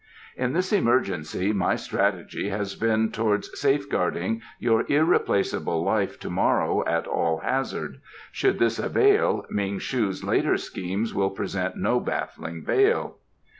In 0.35 0.53
this 0.53 0.73
emergency 0.73 1.53
my 1.53 1.75
strategy 1.75 2.49
has 2.49 2.73
been 2.73 3.11
towards 3.11 3.51
safeguarding 3.53 4.41
your 4.57 4.83
irreplaceable 4.91 5.83
life 5.83 6.19
to 6.21 6.29
morrow 6.31 6.83
at 6.87 7.05
all 7.05 7.37
hazard. 7.41 8.01
Should 8.31 8.57
this 8.57 8.79
avail, 8.79 9.45
Ming 9.51 9.77
shu's 9.77 10.23
later 10.23 10.57
schemes 10.57 11.13
will 11.13 11.29
present 11.29 11.75
no 11.77 11.99
baffling 11.99 12.63
veil." 12.63 13.17